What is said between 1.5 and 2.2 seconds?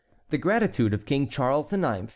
IX.